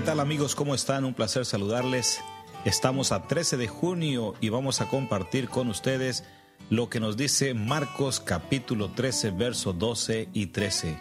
tal 0.00 0.20
amigos? 0.20 0.54
¿Cómo 0.54 0.74
están? 0.74 1.04
Un 1.04 1.14
placer 1.14 1.46
saludarles. 1.46 2.20
Estamos 2.64 3.12
a 3.12 3.26
13 3.26 3.56
de 3.56 3.68
junio 3.68 4.34
y 4.40 4.50
vamos 4.50 4.80
a 4.80 4.88
compartir 4.88 5.48
con 5.48 5.68
ustedes 5.68 6.24
lo 6.68 6.90
que 6.90 7.00
nos 7.00 7.16
dice 7.16 7.54
Marcos 7.54 8.20
capítulo 8.20 8.90
13, 8.90 9.30
verso 9.30 9.72
12 9.72 10.28
y 10.32 10.46
13. 10.48 10.98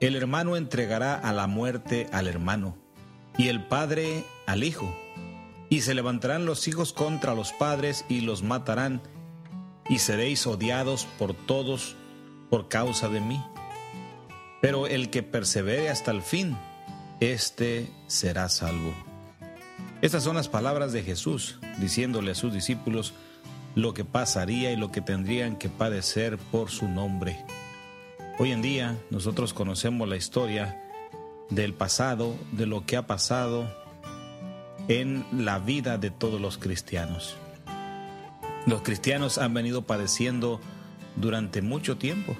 El 0.00 0.16
hermano 0.16 0.56
entregará 0.56 1.14
a 1.14 1.32
la 1.32 1.46
muerte 1.46 2.08
al 2.12 2.26
hermano 2.26 2.76
y 3.38 3.48
el 3.48 3.64
padre 3.64 4.24
al 4.46 4.62
hijo. 4.62 4.94
Y 5.70 5.80
se 5.80 5.94
levantarán 5.94 6.44
los 6.44 6.68
hijos 6.68 6.92
contra 6.92 7.34
los 7.34 7.52
padres 7.52 8.04
y 8.08 8.20
los 8.20 8.42
matarán, 8.42 9.00
y 9.88 10.00
seréis 10.00 10.46
odiados 10.46 11.06
por 11.18 11.32
todos 11.32 11.96
por 12.50 12.68
causa 12.68 13.08
de 13.08 13.20
mí. 13.20 13.42
Pero 14.60 14.86
el 14.86 15.10
que 15.10 15.22
persevere 15.22 15.88
hasta 15.88 16.10
el 16.10 16.22
fin, 16.22 16.56
éste 17.20 17.88
será 18.06 18.48
salvo. 18.48 18.94
Estas 20.02 20.24
son 20.24 20.36
las 20.36 20.48
palabras 20.48 20.92
de 20.92 21.02
Jesús, 21.02 21.58
diciéndole 21.78 22.32
a 22.32 22.34
sus 22.34 22.52
discípulos 22.52 23.14
lo 23.74 23.94
que 23.94 24.04
pasaría 24.04 24.72
y 24.72 24.76
lo 24.76 24.90
que 24.90 25.00
tendrían 25.00 25.56
que 25.56 25.68
padecer 25.68 26.38
por 26.38 26.70
su 26.70 26.88
nombre. 26.88 27.44
Hoy 28.38 28.52
en 28.52 28.62
día 28.62 28.96
nosotros 29.10 29.54
conocemos 29.54 30.08
la 30.08 30.16
historia 30.16 30.82
del 31.50 31.74
pasado, 31.74 32.36
de 32.52 32.66
lo 32.66 32.84
que 32.84 32.96
ha 32.96 33.06
pasado 33.06 33.66
en 34.88 35.24
la 35.32 35.58
vida 35.58 35.98
de 35.98 36.10
todos 36.10 36.40
los 36.40 36.58
cristianos. 36.58 37.36
Los 38.66 38.82
cristianos 38.82 39.38
han 39.38 39.54
venido 39.54 39.82
padeciendo 39.82 40.60
durante 41.16 41.62
mucho 41.62 41.96
tiempo. 41.96 42.36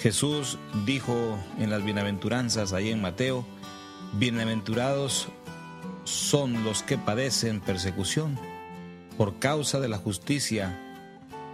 Jesús 0.00 0.58
dijo 0.84 1.38
en 1.58 1.70
las 1.70 1.84
bienaventuranzas 1.84 2.72
ahí 2.72 2.90
en 2.90 3.00
Mateo, 3.00 3.46
bienaventurados 4.12 5.28
son 6.04 6.64
los 6.64 6.82
que 6.82 6.98
padecen 6.98 7.60
persecución 7.60 8.38
por 9.16 9.38
causa 9.38 9.80
de 9.80 9.88
la 9.88 9.98
justicia, 9.98 10.78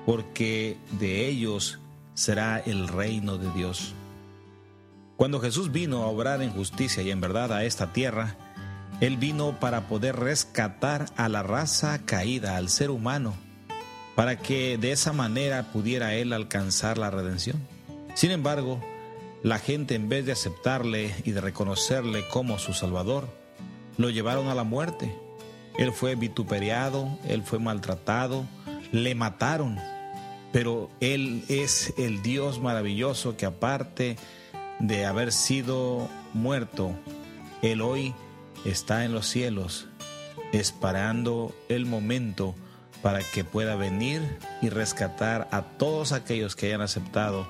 porque 0.07 0.77
de 0.99 1.29
ellos 1.29 1.79
será 2.15 2.59
el 2.59 2.89
reino 2.89 3.39
de 3.39 3.51
Dios. 3.53 3.95
Cuando 5.17 5.41
Jesús 5.41 5.71
vino 5.71 6.03
a 6.03 6.07
obrar 6.07 6.43
en 6.43 6.51
justicia 6.51 7.03
y 7.03 7.11
en 7.11 7.21
verdad 7.21 7.53
a 7.53 7.65
esta 7.65 7.93
tierra, 7.93 8.37
Él 9.01 9.17
vino 9.17 9.59
para 9.61 9.87
poder 9.89 10.17
rescatar 10.17 11.07
a 11.17 11.29
la 11.29 11.43
raza 11.43 12.01
caída, 12.05 12.57
al 12.57 12.69
ser 12.69 12.91
humano, 12.91 13.35
para 14.17 14.39
que 14.39 14.79
de 14.79 14.93
esa 14.93 15.13
manera 15.13 15.73
pudiera 15.73 16.15
Él 16.15 16.33
alcanzar 16.33 16.99
la 16.99 17.11
redención. 17.11 17.57
Sin 18.15 18.31
embargo, 18.31 18.81
la 19.43 19.59
gente 19.59 19.95
en 19.95 20.09
vez 20.09 20.27
de 20.27 20.33
aceptarle 20.33 21.15
y 21.25 21.33
de 21.33 21.41
reconocerle 21.41 22.27
como 22.29 22.59
su 22.59 22.73
Salvador, 22.73 23.29
lo 23.97 24.11
llevaron 24.11 24.49
a 24.49 24.55
la 24.55 24.65
muerte. 24.65 25.15
Él 25.79 25.93
fue 25.93 26.15
vituperiado, 26.15 27.19
él 27.27 27.43
fue 27.43 27.59
maltratado, 27.59 28.45
le 28.93 29.15
mataron. 29.15 29.79
Pero 30.53 30.91
Él 31.01 31.45
es 31.49 31.95
el 31.97 32.23
Dios 32.23 32.61
maravilloso 32.61 33.37
que 33.37 33.47
aparte 33.47 34.17
de 34.81 35.07
haber 35.07 35.33
sido 35.33 36.09
muerto, 36.35 36.93
Él 37.63 37.81
hoy 37.83 38.15
está 38.65 39.05
en 39.05 39.13
los 39.13 39.27
cielos, 39.27 39.87
esperando 40.53 41.55
el 41.69 41.87
momento 41.87 42.55
para 43.01 43.21
que 43.21 43.45
pueda 43.45 43.77
venir 43.77 44.39
y 44.61 44.69
rescatar 44.69 45.49
a 45.53 45.63
todos 45.63 46.13
aquellos 46.13 46.57
que 46.57 46.67
hayan 46.67 46.83
aceptado 46.83 47.47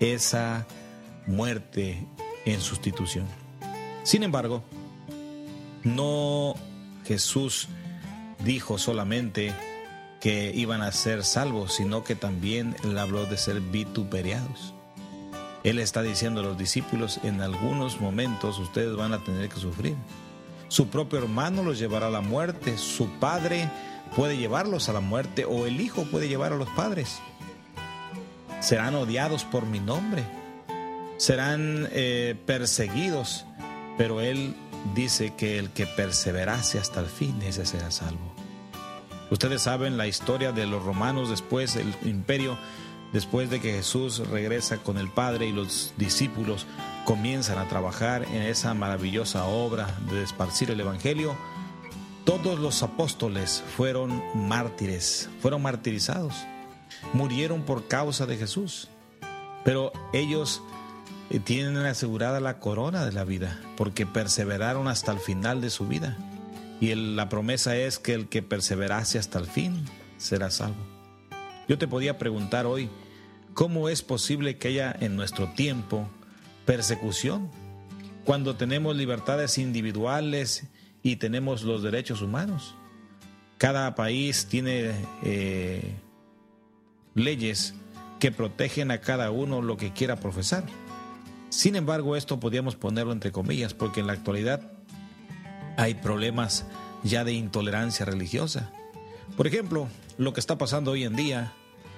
esa 0.00 0.66
muerte 1.30 2.06
en 2.44 2.60
sustitución. 2.60 3.26
Sin 4.02 4.22
embargo, 4.22 4.62
no 5.84 6.54
Jesús 7.04 7.68
dijo 8.44 8.78
solamente 8.78 9.54
que 10.20 10.52
iban 10.54 10.82
a 10.82 10.92
ser 10.92 11.24
salvos, 11.24 11.74
sino 11.74 12.04
que 12.04 12.14
también 12.14 12.76
él 12.84 12.98
habló 12.98 13.24
de 13.26 13.38
ser 13.38 13.60
vituperiados. 13.60 14.74
Él 15.64 15.78
está 15.78 16.02
diciendo 16.02 16.40
a 16.40 16.44
los 16.44 16.58
discípulos, 16.58 17.20
en 17.22 17.40
algunos 17.40 18.00
momentos 18.00 18.58
ustedes 18.58 18.96
van 18.96 19.12
a 19.12 19.24
tener 19.24 19.48
que 19.48 19.60
sufrir. 19.60 19.94
Su 20.68 20.88
propio 20.88 21.18
hermano 21.18 21.62
los 21.62 21.78
llevará 21.78 22.06
a 22.06 22.10
la 22.10 22.20
muerte, 22.20 22.78
su 22.78 23.08
padre 23.18 23.68
puede 24.16 24.36
llevarlos 24.36 24.88
a 24.88 24.92
la 24.92 25.00
muerte 25.00 25.44
o 25.44 25.66
el 25.66 25.80
hijo 25.80 26.04
puede 26.04 26.28
llevar 26.28 26.52
a 26.52 26.56
los 26.56 26.68
padres. 26.70 27.20
Serán 28.60 28.94
odiados 28.94 29.44
por 29.44 29.66
mi 29.66 29.80
nombre, 29.80 30.24
serán 31.20 31.86
eh, 31.92 32.34
perseguidos, 32.46 33.44
pero 33.98 34.22
Él 34.22 34.54
dice 34.94 35.34
que 35.36 35.58
el 35.58 35.68
que 35.68 35.84
perseverase 35.84 36.78
hasta 36.78 37.00
el 37.00 37.06
fin, 37.06 37.42
ese 37.42 37.66
será 37.66 37.90
salvo. 37.90 38.34
Ustedes 39.30 39.60
saben 39.60 39.98
la 39.98 40.06
historia 40.06 40.52
de 40.52 40.66
los 40.66 40.82
romanos 40.82 41.28
después 41.28 41.74
del 41.74 41.94
imperio, 42.06 42.56
después 43.12 43.50
de 43.50 43.60
que 43.60 43.72
Jesús 43.72 44.26
regresa 44.30 44.78
con 44.78 44.96
el 44.96 45.10
Padre 45.10 45.46
y 45.46 45.52
los 45.52 45.92
discípulos 45.98 46.66
comienzan 47.04 47.58
a 47.58 47.68
trabajar 47.68 48.24
en 48.32 48.40
esa 48.40 48.72
maravillosa 48.72 49.44
obra 49.44 49.94
de 50.10 50.22
esparcir 50.22 50.70
el 50.70 50.80
Evangelio 50.80 51.36
todos 52.24 52.58
los 52.58 52.82
apóstoles 52.82 53.62
fueron 53.76 54.22
mártires, 54.34 55.28
fueron 55.40 55.62
martirizados, 55.62 56.34
murieron 57.12 57.62
por 57.62 57.88
causa 57.88 58.24
de 58.24 58.36
Jesús, 58.36 58.88
pero 59.64 59.92
ellos 60.12 60.62
tienen 61.38 61.76
asegurada 61.78 62.40
la 62.40 62.58
corona 62.58 63.04
de 63.04 63.12
la 63.12 63.24
vida, 63.24 63.60
porque 63.76 64.04
perseveraron 64.04 64.88
hasta 64.88 65.12
el 65.12 65.20
final 65.20 65.60
de 65.60 65.70
su 65.70 65.86
vida. 65.86 66.16
Y 66.80 66.94
la 66.94 67.28
promesa 67.28 67.76
es 67.76 67.98
que 67.98 68.14
el 68.14 68.28
que 68.28 68.42
perseverase 68.42 69.18
hasta 69.18 69.38
el 69.38 69.46
fin 69.46 69.84
será 70.18 70.50
salvo. 70.50 70.84
Yo 71.68 71.78
te 71.78 71.86
podía 71.86 72.18
preguntar 72.18 72.66
hoy, 72.66 72.90
¿cómo 73.54 73.88
es 73.88 74.02
posible 74.02 74.58
que 74.58 74.68
haya 74.68 74.96
en 74.98 75.14
nuestro 75.14 75.52
tiempo 75.52 76.08
persecución 76.66 77.48
cuando 78.24 78.56
tenemos 78.56 78.96
libertades 78.96 79.58
individuales 79.58 80.64
y 81.02 81.16
tenemos 81.16 81.62
los 81.62 81.82
derechos 81.82 82.22
humanos. 82.22 82.74
Cada 83.58 83.94
país 83.94 84.46
tiene 84.46 84.92
eh, 85.24 85.94
leyes 87.14 87.74
que 88.18 88.32
protegen 88.32 88.90
a 88.90 89.00
cada 89.00 89.30
uno 89.30 89.62
lo 89.62 89.76
que 89.76 89.92
quiera 89.92 90.16
profesar. 90.16 90.64
Sin 91.50 91.76
embargo, 91.76 92.16
esto 92.16 92.40
podríamos 92.40 92.76
ponerlo 92.76 93.12
entre 93.12 93.32
comillas, 93.32 93.74
porque 93.74 94.00
en 94.00 94.06
la 94.06 94.14
actualidad 94.14 94.72
hay 95.76 95.94
problemas 95.94 96.64
ya 97.02 97.24
de 97.24 97.32
intolerancia 97.32 98.06
religiosa. 98.06 98.70
Por 99.36 99.46
ejemplo, 99.46 99.88
lo 100.16 100.32
que 100.32 100.40
está 100.40 100.56
pasando 100.56 100.92
hoy 100.92 101.04
en 101.04 101.16
día, 101.16 101.52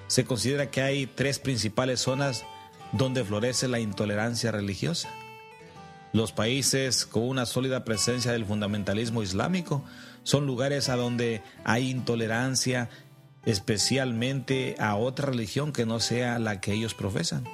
se 0.09 0.25
considera 0.25 0.71
que 0.71 0.83
hay 0.83 1.07
tres 1.07 1.39
principales 1.39 2.01
zonas 2.01 2.45
donde 2.93 3.25
florece 3.25 3.69
la 3.69 3.79
intolerancia 3.79 4.51
religiosa 4.53 5.09
los 6.13 6.33
países 6.33 7.07
con 7.07 7.23
una 7.27 7.47
sólida 7.47 7.84
presencia 7.84 8.33
del 8.33 8.45
fundamentalismo 8.45 9.23
islámico 9.23 9.83
son 10.25 10.47
lugares 10.47 10.91
a 10.91 10.97
donde 10.97 11.43
hay 11.65 11.91
intolerancia 11.91 12.91
especialmente 13.47 14.77
a 14.78 14.95
otra 14.97 15.27
religión 15.27 15.72
que 15.72 15.87
no 15.87 16.01
sea 16.01 16.39
la 16.39 16.60
que 16.60 16.75
ellos 16.75 16.95
profesan. 16.95 17.45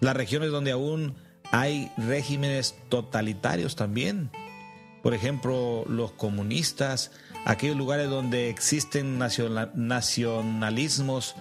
Las 0.00 0.16
regiones 0.16 0.50
donde 0.50 0.72
aún 0.72 1.14
hay 1.50 1.90
regímenes 1.96 2.76
totalitarios 2.88 3.74
también. 3.76 4.30
Por 5.02 5.14
ejemplo, 5.14 5.84
los 5.88 6.12
comunistas, 6.12 7.10
aquellos 7.44 7.76
lugares 7.76 8.08
donde 8.08 8.48
existen 8.48 9.18
nacionalismos 9.18 11.34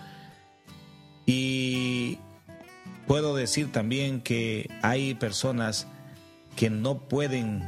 y 1.25 2.19
puedo 3.07 3.35
decir 3.35 3.71
también 3.71 4.21
que 4.21 4.69
hay 4.81 5.13
personas 5.15 5.87
que 6.55 6.69
no 6.69 7.07
pueden 7.07 7.63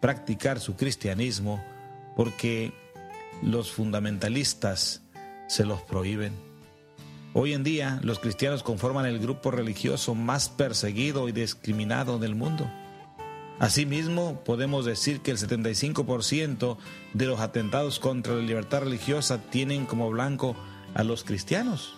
practicar 0.00 0.60
su 0.60 0.76
cristianismo 0.76 1.64
porque 2.16 2.72
los 3.42 3.72
fundamentalistas 3.72 5.02
se 5.48 5.64
los 5.64 5.80
prohíben. 5.82 6.51
Hoy 7.34 7.54
en 7.54 7.64
día 7.64 7.98
los 8.02 8.18
cristianos 8.18 8.62
conforman 8.62 9.06
el 9.06 9.18
grupo 9.18 9.50
religioso 9.50 10.14
más 10.14 10.48
perseguido 10.48 11.28
y 11.28 11.32
discriminado 11.32 12.18
del 12.18 12.34
mundo. 12.34 12.70
Asimismo, 13.58 14.42
podemos 14.44 14.84
decir 14.84 15.20
que 15.20 15.30
el 15.30 15.38
75% 15.38 16.76
de 17.14 17.26
los 17.26 17.40
atentados 17.40 18.00
contra 18.00 18.34
la 18.34 18.42
libertad 18.42 18.80
religiosa 18.80 19.38
tienen 19.50 19.86
como 19.86 20.10
blanco 20.10 20.56
a 20.94 21.04
los 21.04 21.24
cristianos. 21.24 21.94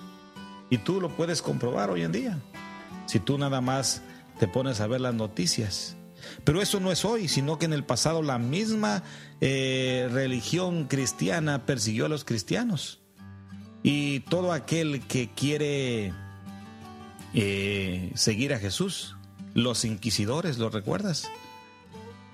Y 0.70 0.78
tú 0.78 1.00
lo 1.00 1.16
puedes 1.16 1.42
comprobar 1.42 1.90
hoy 1.90 2.02
en 2.02 2.12
día. 2.12 2.38
Si 3.06 3.19
tú 3.19 3.38
nada 3.38 3.60
más 3.60 4.02
te 4.38 4.46
pones 4.46 4.81
a 4.81 4.86
ver 4.86 5.00
las 5.00 5.14
noticias 5.14 5.96
pero 6.44 6.60
eso 6.60 6.81
no 6.81 6.92
es 6.92 7.04
hoy, 7.04 7.28
sino 7.28 7.58
que 7.58 7.66
en 7.66 7.72
el 7.72 7.84
pasado 7.84 8.22
la 8.22 8.38
misma 8.38 9.02
eh, 9.40 10.08
religión 10.10 10.86
cristiana 10.86 11.66
persiguió 11.66 12.06
a 12.06 12.08
los 12.08 12.25
cristianos. 12.25 13.03
Y 13.86 14.20
todo 14.20 14.52
aquel 14.52 15.02
que 15.02 15.28
quiere 15.28 16.14
eh, 17.34 18.10
seguir 18.14 18.54
a 18.54 18.58
Jesús, 18.58 19.14
los 19.52 19.84
inquisidores, 19.84 20.56
¿lo 20.56 20.70
recuerdas? 20.70 21.31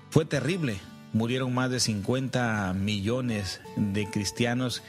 Fue 0.09 0.23
terrible. 0.23 0.79
Murieron 1.11 1.53
más 1.53 1.69
de 1.69 1.81
50 1.81 2.73
millones 2.73 3.59
de 3.75 4.09
cristianos 4.09 4.81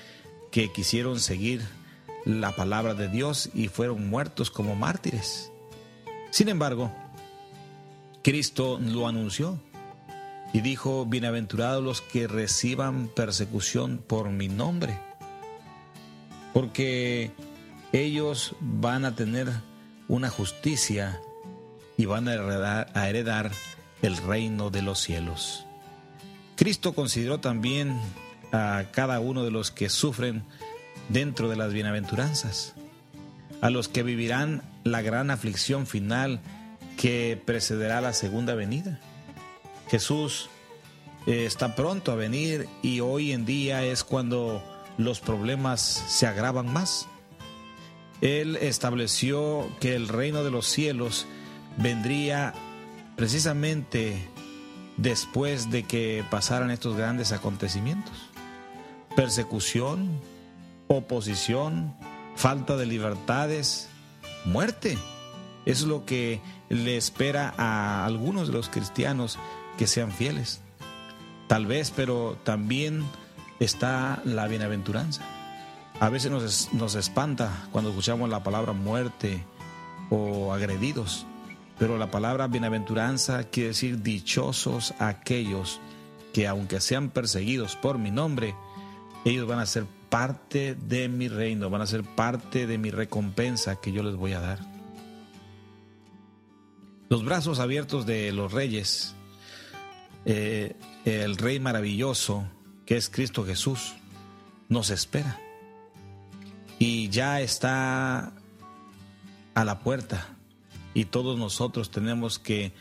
que 0.52 0.70
quisieron 0.70 1.18
seguir 1.18 1.62
la 2.24 2.54
palabra 2.54 2.94
de 2.94 3.08
Dios 3.08 3.50
y 3.54 3.66
fueron 3.66 4.08
muertos 4.08 4.52
como 4.52 4.76
mártires. 4.76 5.50
Sin 6.30 6.48
embargo, 6.48 6.92
Cristo 8.22 8.78
lo 8.80 9.08
anunció 9.08 9.58
y 10.52 10.60
dijo, 10.60 11.06
bienaventurados 11.06 11.82
los 11.82 12.00
que 12.02 12.28
reciban 12.28 13.08
persecución 13.08 13.98
por 14.06 14.30
mi 14.30 14.48
nombre, 14.48 14.96
porque 16.52 17.30
ellos 17.92 18.54
van 18.60 19.04
a 19.04 19.14
tener 19.14 19.48
una 20.08 20.30
justicia 20.30 21.20
y 21.96 22.06
van 22.06 22.28
a 22.28 22.34
heredar, 22.34 23.52
el 24.02 24.16
reino 24.16 24.70
de 24.70 24.82
los 24.82 24.98
cielos. 24.98 25.64
Cristo 26.56 26.92
consideró 26.92 27.38
también 27.38 28.00
a 28.50 28.86
cada 28.90 29.20
uno 29.20 29.44
de 29.44 29.52
los 29.52 29.70
que 29.70 29.88
sufren 29.88 30.42
dentro 31.08 31.48
de 31.48 31.54
las 31.54 31.72
bienaventuranzas, 31.72 32.74
a 33.60 33.70
los 33.70 33.88
que 33.88 34.02
vivirán 34.02 34.62
la 34.82 35.02
gran 35.02 35.30
aflicción 35.30 35.86
final 35.86 36.40
que 36.96 37.40
precederá 37.44 38.00
la 38.00 38.12
segunda 38.12 38.54
venida. 38.56 38.98
Jesús 39.88 40.50
eh, 41.26 41.44
está 41.46 41.76
pronto 41.76 42.10
a 42.10 42.16
venir 42.16 42.68
y 42.82 43.00
hoy 43.00 43.32
en 43.32 43.44
día 43.44 43.84
es 43.84 44.02
cuando 44.02 44.62
los 44.98 45.20
problemas 45.20 45.80
se 45.80 46.26
agravan 46.26 46.72
más. 46.72 47.06
Él 48.20 48.56
estableció 48.56 49.68
que 49.80 49.94
el 49.94 50.08
reino 50.08 50.44
de 50.44 50.50
los 50.50 50.66
cielos 50.66 51.26
vendría 51.76 52.54
precisamente 53.16 54.28
después 54.96 55.70
de 55.70 55.84
que 55.84 56.24
pasaran 56.30 56.70
estos 56.70 56.96
grandes 56.96 57.32
acontecimientos. 57.32 58.30
Persecución, 59.16 60.20
oposición, 60.88 61.94
falta 62.36 62.76
de 62.76 62.86
libertades, 62.86 63.88
muerte. 64.44 64.98
Es 65.66 65.82
lo 65.82 66.04
que 66.04 66.40
le 66.68 66.96
espera 66.96 67.54
a 67.56 68.04
algunos 68.04 68.48
de 68.48 68.54
los 68.54 68.68
cristianos 68.68 69.38
que 69.78 69.86
sean 69.86 70.12
fieles. 70.12 70.60
Tal 71.48 71.66
vez, 71.66 71.92
pero 71.94 72.38
también 72.44 73.04
está 73.64 74.22
la 74.24 74.48
bienaventuranza. 74.48 75.22
A 76.00 76.08
veces 76.08 76.30
nos, 76.30 76.72
nos 76.72 76.94
espanta 76.94 77.68
cuando 77.70 77.90
escuchamos 77.90 78.28
la 78.28 78.42
palabra 78.42 78.72
muerte 78.72 79.44
o 80.10 80.52
agredidos, 80.52 81.26
pero 81.78 81.96
la 81.96 82.10
palabra 82.10 82.48
bienaventuranza 82.48 83.44
quiere 83.44 83.68
decir 83.68 84.02
dichosos 84.02 84.94
aquellos 84.98 85.80
que 86.32 86.48
aunque 86.48 86.80
sean 86.80 87.10
perseguidos 87.10 87.76
por 87.76 87.98
mi 87.98 88.10
nombre, 88.10 88.54
ellos 89.24 89.46
van 89.46 89.60
a 89.60 89.66
ser 89.66 89.84
parte 90.08 90.74
de 90.74 91.08
mi 91.08 91.28
reino, 91.28 91.70
van 91.70 91.82
a 91.82 91.86
ser 91.86 92.02
parte 92.02 92.66
de 92.66 92.78
mi 92.78 92.90
recompensa 92.90 93.80
que 93.80 93.92
yo 93.92 94.02
les 94.02 94.16
voy 94.16 94.32
a 94.32 94.40
dar. 94.40 94.58
Los 97.08 97.24
brazos 97.24 97.58
abiertos 97.58 98.06
de 98.06 98.32
los 98.32 98.52
reyes, 98.52 99.14
eh, 100.24 100.74
el 101.04 101.36
Rey 101.36 101.60
maravilloso, 101.60 102.46
que 102.86 102.96
es 102.96 103.08
Cristo 103.08 103.44
Jesús, 103.44 103.94
nos 104.68 104.90
espera. 104.90 105.38
Y 106.78 107.08
ya 107.10 107.40
está 107.40 108.32
a 109.54 109.64
la 109.64 109.80
puerta. 109.80 110.36
Y 110.94 111.06
todos 111.06 111.38
nosotros 111.38 111.90
tenemos 111.90 112.38
que 112.38 112.72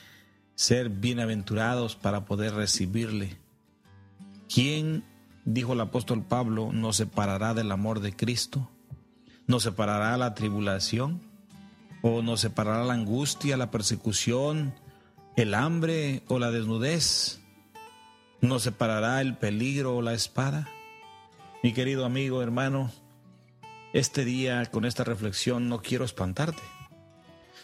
ser 0.56 0.89
bienaventurados 0.89 1.95
para 1.95 2.25
poder 2.25 2.53
recibirle. 2.53 3.38
¿Quién 4.53 5.03
dijo 5.45 5.74
el 5.74 5.81
apóstol 5.81 6.24
Pablo, 6.24 6.71
nos 6.71 6.97
separará 6.97 7.54
del 7.54 7.71
amor 7.71 8.00
de 8.00 8.15
Cristo, 8.15 8.69
nos 9.47 9.63
separará 9.63 10.18
la 10.18 10.33
tribulación, 10.33 11.21
o 12.01 12.21
nos 12.21 12.42
separará 12.42 12.83
la 12.83 12.94
angustia, 12.94 13.57
la 13.57 13.71
persecución, 13.71 14.74
el 15.36 15.54
hambre 15.54 16.24
o 16.27 16.39
la 16.39 16.51
desnudez, 16.51 17.41
nos 18.42 18.64
separará 18.64 19.22
el 19.22 19.38
peligro 19.38 19.96
o 19.96 20.02
la 20.02 20.14
espada. 20.14 20.68
Mi 21.64 21.74
querido 21.74 22.06
amigo, 22.06 22.42
hermano, 22.42 22.92
este 23.94 24.26
día 24.26 24.66
con 24.66 24.86
esta 24.86 25.04
reflexión 25.04 25.70
no 25.70 25.82
quiero 25.82 26.04
espantarte. 26.04 26.62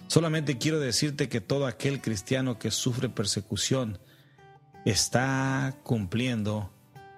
Solamente 0.06 0.58
quiero 0.58 0.80
decirte 0.80 1.28
que 1.28 1.42
todo 1.42 1.66
aquel 1.66 2.00
cristiano 2.02 2.60
que 2.60 2.70
sufre 2.70 3.10
persecución 3.10 4.00
está 4.86 5.76
cumpliendo 5.84 6.72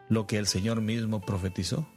lo 0.08 0.26
que 0.26 0.38
el 0.38 0.48
Señor 0.48 0.82
mismo 0.82 1.22
profetizó. 1.22 1.88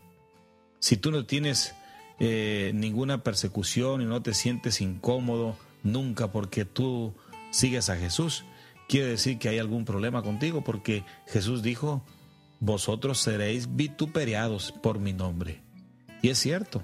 Si 0.80 0.96
tú 0.96 1.12
no 1.12 1.24
tienes 1.24 1.74
eh, 2.18 2.72
ninguna 2.74 3.22
persecución 3.22 4.02
y 4.02 4.04
no 4.04 4.20
te 4.20 4.34
sientes 4.34 4.80
incómodo 4.80 5.56
nunca 5.84 6.32
porque 6.32 6.64
tú 6.64 7.14
sigues 7.50 7.88
a 7.88 7.96
Jesús, 7.96 8.44
quiere 8.92 9.08
decir 9.08 9.38
que 9.38 9.48
hay 9.48 9.58
algún 9.58 9.86
problema 9.86 10.22
contigo 10.22 10.62
porque 10.62 11.02
Jesús 11.26 11.62
dijo, 11.62 12.04
vosotros 12.60 13.20
seréis 13.20 13.74
vituperiados 13.74 14.70
por 14.70 14.98
mi 14.98 15.14
nombre. 15.14 15.62
Y 16.20 16.28
es 16.28 16.36
cierto. 16.36 16.82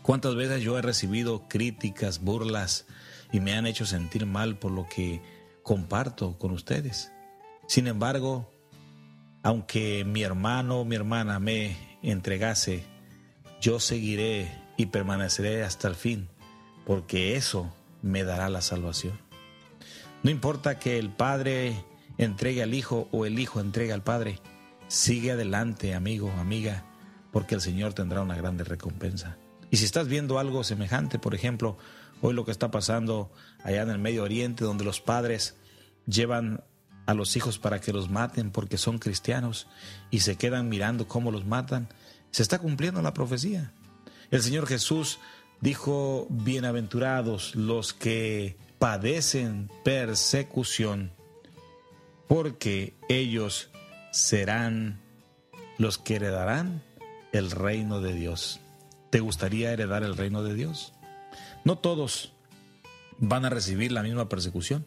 ¿Cuántas 0.00 0.36
veces 0.36 0.62
yo 0.62 0.78
he 0.78 0.80
recibido 0.80 1.48
críticas, 1.48 2.22
burlas 2.22 2.86
y 3.30 3.40
me 3.40 3.52
han 3.52 3.66
hecho 3.66 3.84
sentir 3.84 4.24
mal 4.24 4.56
por 4.56 4.72
lo 4.72 4.88
que 4.88 5.20
comparto 5.62 6.38
con 6.38 6.50
ustedes? 6.52 7.12
Sin 7.68 7.88
embargo, 7.88 8.50
aunque 9.42 10.02
mi 10.06 10.22
hermano 10.22 10.80
o 10.80 10.86
mi 10.86 10.96
hermana 10.96 11.38
me 11.38 11.76
entregase, 12.02 12.84
yo 13.60 13.80
seguiré 13.80 14.50
y 14.78 14.86
permaneceré 14.86 15.62
hasta 15.62 15.88
el 15.88 15.94
fin, 15.94 16.30
porque 16.86 17.36
eso 17.36 17.70
me 18.00 18.24
dará 18.24 18.48
la 18.48 18.62
salvación. 18.62 19.25
No 20.22 20.30
importa 20.30 20.78
que 20.78 20.98
el 20.98 21.10
Padre 21.10 21.84
entregue 22.18 22.62
al 22.62 22.74
Hijo 22.74 23.08
o 23.12 23.26
el 23.26 23.38
Hijo 23.38 23.60
entregue 23.60 23.92
al 23.92 24.02
Padre, 24.02 24.40
sigue 24.88 25.32
adelante, 25.32 25.94
amigo, 25.94 26.30
amiga, 26.38 26.84
porque 27.32 27.54
el 27.54 27.60
Señor 27.60 27.92
tendrá 27.94 28.22
una 28.22 28.36
grande 28.36 28.64
recompensa. 28.64 29.36
Y 29.70 29.78
si 29.78 29.84
estás 29.84 30.08
viendo 30.08 30.38
algo 30.38 30.64
semejante, 30.64 31.18
por 31.18 31.34
ejemplo, 31.34 31.76
hoy 32.22 32.34
lo 32.34 32.44
que 32.44 32.50
está 32.50 32.70
pasando 32.70 33.30
allá 33.62 33.82
en 33.82 33.90
el 33.90 33.98
Medio 33.98 34.22
Oriente, 34.22 34.64
donde 34.64 34.84
los 34.84 35.00
padres 35.00 35.56
llevan 36.06 36.64
a 37.06 37.14
los 37.14 37.36
hijos 37.36 37.58
para 37.58 37.80
que 37.80 37.92
los 37.92 38.10
maten 38.10 38.50
porque 38.50 38.78
son 38.78 38.98
cristianos 38.98 39.68
y 40.10 40.20
se 40.20 40.36
quedan 40.36 40.68
mirando 40.68 41.06
cómo 41.06 41.30
los 41.30 41.46
matan, 41.46 41.88
se 42.30 42.42
está 42.42 42.58
cumpliendo 42.58 43.02
la 43.02 43.14
profecía. 43.14 43.72
El 44.30 44.42
Señor 44.42 44.66
Jesús 44.66 45.18
dijo, 45.60 46.26
bienaventurados 46.30 47.54
los 47.54 47.92
que 47.92 48.56
padecen 48.78 49.70
persecución, 49.84 51.12
porque 52.28 52.94
ellos 53.08 53.70
serán 54.12 55.00
los 55.78 55.98
que 55.98 56.16
heredarán 56.16 56.82
el 57.32 57.50
reino 57.50 58.00
de 58.00 58.14
Dios. 58.14 58.60
¿Te 59.10 59.20
gustaría 59.20 59.72
heredar 59.72 60.02
el 60.02 60.16
reino 60.16 60.42
de 60.42 60.54
Dios? 60.54 60.92
No 61.64 61.78
todos 61.78 62.32
van 63.18 63.44
a 63.44 63.50
recibir 63.50 63.92
la 63.92 64.02
misma 64.02 64.28
persecución. 64.28 64.86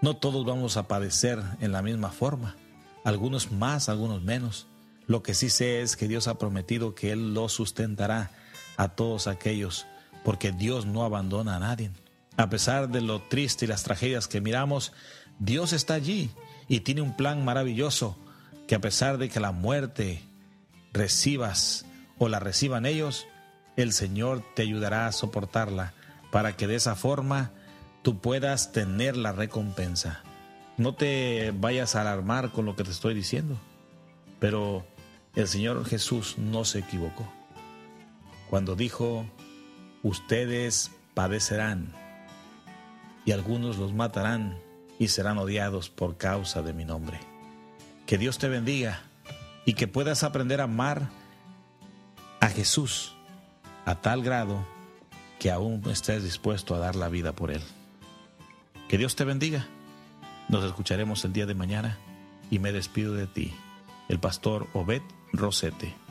No 0.00 0.16
todos 0.16 0.44
vamos 0.44 0.76
a 0.76 0.88
padecer 0.88 1.42
en 1.60 1.72
la 1.72 1.80
misma 1.80 2.10
forma, 2.10 2.56
algunos 3.04 3.52
más, 3.52 3.88
algunos 3.88 4.22
menos. 4.22 4.66
Lo 5.06 5.22
que 5.22 5.34
sí 5.34 5.48
sé 5.48 5.80
es 5.80 5.96
que 5.96 6.08
Dios 6.08 6.28
ha 6.28 6.38
prometido 6.38 6.94
que 6.94 7.12
Él 7.12 7.34
lo 7.34 7.48
sustentará 7.48 8.30
a 8.76 8.88
todos 8.88 9.26
aquellos, 9.26 9.86
porque 10.24 10.52
Dios 10.52 10.86
no 10.86 11.04
abandona 11.04 11.56
a 11.56 11.60
nadie. 11.60 11.90
A 12.36 12.50
pesar 12.50 12.88
de 12.88 13.00
lo 13.00 13.22
triste 13.22 13.64
y 13.64 13.68
las 13.68 13.84
tragedias 13.84 14.26
que 14.26 14.40
miramos, 14.40 14.92
Dios 15.38 15.72
está 15.72 15.94
allí 15.94 16.30
y 16.68 16.80
tiene 16.80 17.02
un 17.02 17.16
plan 17.16 17.44
maravilloso 17.44 18.16
que 18.66 18.74
a 18.74 18.80
pesar 18.80 19.18
de 19.18 19.28
que 19.28 19.40
la 19.40 19.52
muerte 19.52 20.22
recibas 20.92 21.84
o 22.18 22.28
la 22.28 22.40
reciban 22.40 22.86
ellos, 22.86 23.26
el 23.76 23.92
Señor 23.92 24.42
te 24.54 24.62
ayudará 24.62 25.06
a 25.06 25.12
soportarla 25.12 25.92
para 26.32 26.56
que 26.56 26.66
de 26.66 26.76
esa 26.76 26.96
forma 26.96 27.52
tú 28.02 28.18
puedas 28.18 28.72
tener 28.72 29.16
la 29.16 29.32
recompensa. 29.32 30.22
No 30.76 30.94
te 30.94 31.52
vayas 31.56 31.94
a 31.94 32.00
alarmar 32.00 32.50
con 32.50 32.64
lo 32.64 32.74
que 32.74 32.84
te 32.84 32.90
estoy 32.90 33.14
diciendo, 33.14 33.56
pero 34.40 34.84
el 35.36 35.46
Señor 35.46 35.84
Jesús 35.84 36.36
no 36.38 36.64
se 36.64 36.80
equivocó. 36.80 37.30
Cuando 38.50 38.74
dijo, 38.74 39.24
ustedes 40.02 40.90
padecerán 41.14 42.03
y 43.24 43.32
algunos 43.32 43.78
los 43.78 43.92
matarán 43.92 44.58
y 44.98 45.08
serán 45.08 45.38
odiados 45.38 45.90
por 45.90 46.16
causa 46.16 46.62
de 46.62 46.72
mi 46.72 46.84
nombre. 46.84 47.18
Que 48.06 48.18
Dios 48.18 48.38
te 48.38 48.48
bendiga 48.48 49.02
y 49.64 49.74
que 49.74 49.88
puedas 49.88 50.22
aprender 50.22 50.60
a 50.60 50.64
amar 50.64 51.08
a 52.40 52.48
Jesús 52.48 53.14
a 53.86 54.00
tal 54.00 54.22
grado 54.22 54.66
que 55.38 55.50
aún 55.50 55.82
estés 55.90 56.22
dispuesto 56.22 56.74
a 56.74 56.78
dar 56.78 56.96
la 56.96 57.08
vida 57.08 57.32
por 57.32 57.50
Él. 57.50 57.62
Que 58.88 58.98
Dios 58.98 59.16
te 59.16 59.24
bendiga 59.24 59.66
Nos 60.48 60.64
escucharemos 60.64 61.24
el 61.24 61.32
día 61.32 61.46
de 61.46 61.54
mañana 61.54 61.98
y 62.50 62.58
me 62.58 62.72
despido 62.72 63.14
de 63.14 63.26
ti, 63.26 63.54
el 64.08 64.20
pastor 64.20 64.68
Obed 64.74 65.02
Rosete. 65.32 66.03